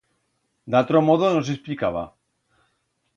D'atro 0.75 1.01
modo 1.09 1.29
no 1.35 1.43
s'espllicaba. 1.49 2.03